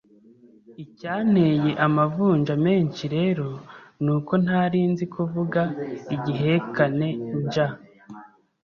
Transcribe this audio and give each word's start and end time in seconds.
Icyanteye 0.83 1.69
amavunja 1.85 2.53
menshi 2.65 3.03
rero 3.15 3.47
nuko 4.03 4.33
ntarinzi 4.43 5.03
kuvuga 5.13 5.61
igihekane 6.15 7.07
Nj 7.43 7.55